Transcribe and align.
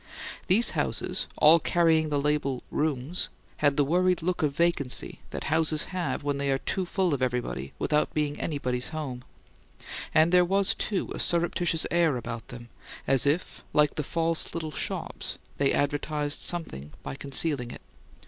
These 0.47 0.71
houses, 0.71 1.27
all 1.37 1.59
carrying 1.59 2.09
the 2.09 2.19
label. 2.19 2.63
"Rooms," 2.71 3.29
had 3.57 3.77
the 3.77 3.83
worried 3.83 4.23
look 4.23 4.41
of 4.41 4.55
vacancy 4.55 5.19
that 5.29 5.43
houses 5.43 5.83
have 5.93 6.23
when 6.23 6.39
they 6.39 6.49
are 6.49 6.57
too 6.57 6.85
full 6.85 7.13
of 7.13 7.21
everybody 7.21 7.73
without 7.77 8.11
being 8.11 8.39
anybody's 8.41 8.87
home; 8.87 9.23
and 10.11 10.31
there 10.31 10.43
was, 10.43 10.73
too, 10.73 11.11
a 11.13 11.19
surreptitious 11.19 11.85
air 11.91 12.17
about 12.17 12.47
them, 12.47 12.69
as 13.05 13.27
if, 13.27 13.63
like 13.73 13.93
the 13.93 14.01
false 14.01 14.55
little 14.55 14.71
shops, 14.71 15.37
they 15.59 15.71
advertised 15.71 16.39
something 16.39 16.93
by 17.03 17.13
concealing 17.13 17.69
it. 17.69 17.81